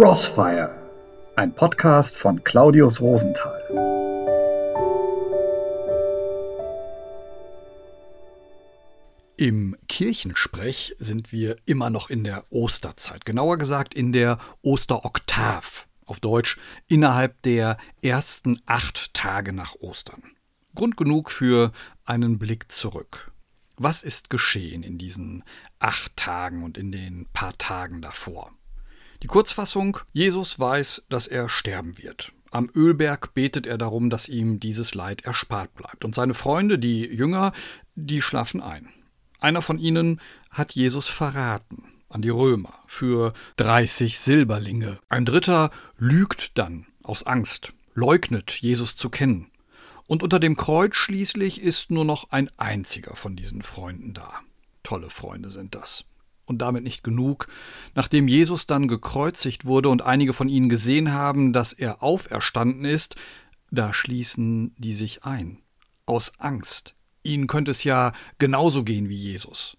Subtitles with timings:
[0.00, 0.70] Crossfire,
[1.34, 3.60] ein Podcast von Claudius Rosenthal.
[9.36, 16.20] Im Kirchensprech sind wir immer noch in der Osterzeit, genauer gesagt in der Osteroktav, auf
[16.20, 20.22] Deutsch innerhalb der ersten acht Tage nach Ostern.
[20.76, 21.72] Grund genug für
[22.04, 23.32] einen Blick zurück.
[23.76, 25.42] Was ist geschehen in diesen
[25.80, 28.52] acht Tagen und in den paar Tagen davor?
[29.22, 32.32] Die Kurzfassung, Jesus weiß, dass er sterben wird.
[32.50, 36.04] Am Ölberg betet er darum, dass ihm dieses Leid erspart bleibt.
[36.04, 37.52] Und seine Freunde, die Jünger,
[37.94, 38.88] die schlafen ein.
[39.40, 40.20] Einer von ihnen
[40.50, 44.98] hat Jesus verraten an die Römer für 30 Silberlinge.
[45.08, 49.50] Ein dritter lügt dann aus Angst, leugnet Jesus zu kennen.
[50.06, 54.40] Und unter dem Kreuz schließlich ist nur noch ein einziger von diesen Freunden da.
[54.84, 56.04] Tolle Freunde sind das
[56.48, 57.48] und damit nicht genug.
[57.94, 63.16] Nachdem Jesus dann gekreuzigt wurde und einige von ihnen gesehen haben, dass er auferstanden ist,
[63.70, 65.58] da schließen die sich ein.
[66.06, 66.94] Aus Angst.
[67.22, 69.76] Ihnen könnte es ja genauso gehen wie Jesus.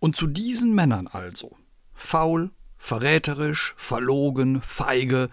[0.00, 1.56] Und zu diesen Männern also,
[1.94, 5.30] faul, verräterisch, verlogen, feige,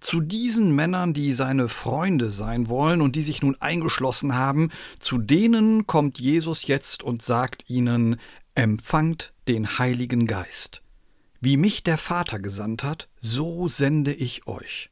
[0.00, 5.18] zu diesen Männern, die seine Freunde sein wollen und die sich nun eingeschlossen haben, zu
[5.18, 8.18] denen kommt Jesus jetzt und sagt ihnen,
[8.54, 10.82] Empfangt den Heiligen Geist.
[11.40, 14.90] Wie mich der Vater gesandt hat, so sende ich euch.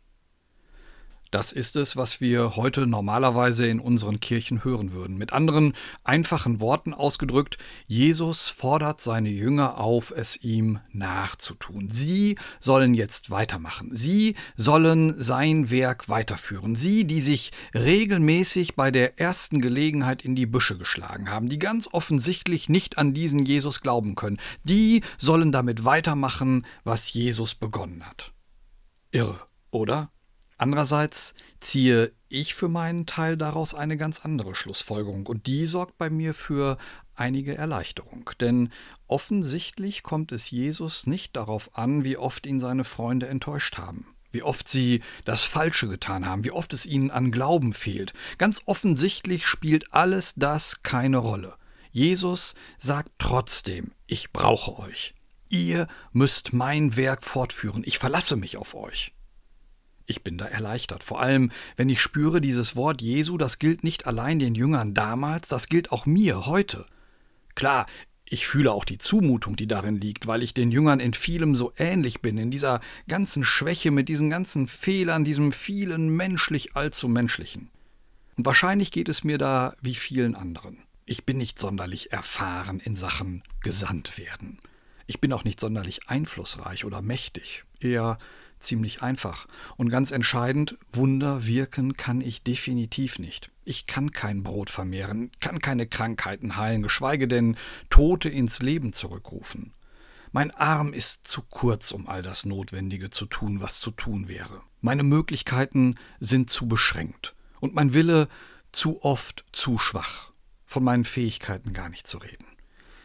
[1.31, 5.19] Das ist es, was wir heute normalerweise in unseren Kirchen hören würden.
[5.19, 11.91] Mit anderen einfachen Worten ausgedrückt, Jesus fordert seine Jünger auf, es ihm nachzutun.
[11.91, 13.91] Sie sollen jetzt weitermachen.
[13.93, 16.75] Sie sollen sein Werk weiterführen.
[16.75, 21.89] Sie, die sich regelmäßig bei der ersten Gelegenheit in die Büsche geschlagen haben, die ganz
[21.93, 28.33] offensichtlich nicht an diesen Jesus glauben können, die sollen damit weitermachen, was Jesus begonnen hat.
[29.11, 29.41] Irre,
[29.71, 30.11] oder?
[30.59, 36.10] Andererseits ziehe ich für meinen Teil daraus eine ganz andere Schlussfolgerung und die sorgt bei
[36.10, 36.78] mir für
[37.15, 38.31] einige Erleichterung.
[38.41, 38.71] Denn
[39.06, 44.43] offensichtlich kommt es Jesus nicht darauf an, wie oft ihn seine Freunde enttäuscht haben, wie
[44.43, 48.12] oft sie das Falsche getan haben, wie oft es ihnen an Glauben fehlt.
[48.37, 51.54] Ganz offensichtlich spielt alles das keine Rolle.
[51.93, 55.15] Jesus sagt trotzdem, ich brauche euch.
[55.49, 59.15] Ihr müsst mein Werk fortführen, ich verlasse mich auf euch.
[60.09, 61.05] Ich bin da erleichtert.
[61.05, 65.49] Vor allem, wenn ich spüre, dieses Wort Jesu, das gilt nicht allein den Jüngern damals,
[65.49, 66.87] das gilt auch mir heute.
[67.55, 67.85] Klar,
[68.25, 71.75] ich fühle auch die Zumutung, die darin liegt, weil ich den Jüngern in vielem so
[71.77, 77.71] ähnlich bin, in dieser ganzen Schwäche, mit diesen ganzen Fehlern, diesem vielen menschlich allzu menschlichen.
[78.39, 80.79] Und wahrscheinlich geht es mir da wie vielen anderen.
[81.05, 84.59] Ich bin nicht sonderlich erfahren in Sachen gesandt werden.
[85.07, 88.19] Ich bin auch nicht sonderlich einflussreich oder mächtig, eher
[88.61, 89.47] ziemlich einfach.
[89.77, 93.51] Und ganz entscheidend, Wunder wirken kann ich definitiv nicht.
[93.65, 97.57] Ich kann kein Brot vermehren, kann keine Krankheiten heilen, geschweige denn
[97.91, 99.73] Tote ins Leben zurückrufen.
[100.33, 104.63] Mein Arm ist zu kurz, um all das Notwendige zu tun, was zu tun wäre.
[104.81, 108.29] Meine Möglichkeiten sind zu beschränkt und mein Wille
[108.73, 110.31] zu oft zu schwach,
[110.67, 112.47] von meinen Fähigkeiten gar nicht zu reden.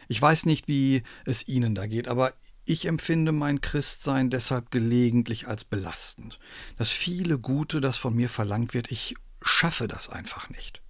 [0.08, 5.48] Ich weiß nicht, wie es Ihnen da geht, aber ich empfinde mein Christsein deshalb gelegentlich
[5.48, 6.38] als belastend.
[6.76, 10.80] Das viele Gute, das von mir verlangt wird, ich schaffe das einfach nicht.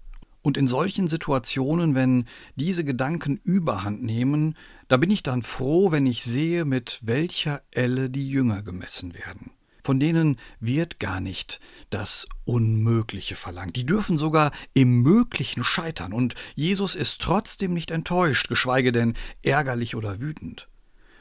[0.43, 4.57] Und in solchen Situationen, wenn diese Gedanken überhand nehmen,
[4.89, 9.53] da bin ich dann froh, wenn ich sehe, mit welcher Elle die Jünger gemessen werden.
[9.83, 13.77] Von denen wird gar nicht das Unmögliche verlangt.
[13.77, 19.97] Die dürfen sogar im Möglichen scheitern, und Jesus ist trotzdem nicht enttäuscht, geschweige denn ärgerlich
[19.97, 20.69] oder wütend.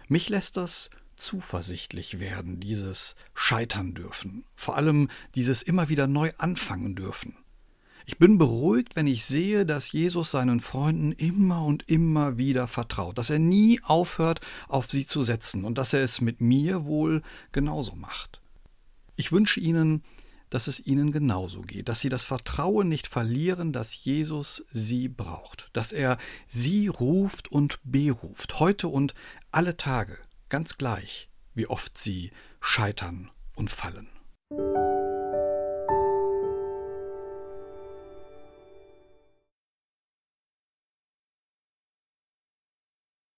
[0.08, 6.96] Mich lässt das zuversichtlich werden, dieses Scheitern dürfen, vor allem dieses immer wieder neu anfangen
[6.96, 7.38] dürfen.
[8.06, 13.18] Ich bin beruhigt, wenn ich sehe, dass Jesus seinen Freunden immer und immer wieder vertraut,
[13.18, 17.22] dass er nie aufhört, auf sie zu setzen und dass er es mit mir wohl
[17.54, 18.42] genauso macht.
[19.16, 20.04] Ich wünsche Ihnen,
[20.54, 25.72] dass es Ihnen genauso geht, dass Sie das Vertrauen nicht verlieren, dass Jesus Sie braucht,
[25.74, 29.16] dass er Sie ruft und beruft, heute und
[29.52, 30.20] alle Tage,
[30.50, 32.30] ganz gleich, wie oft Sie
[32.62, 34.13] scheitern und fallen.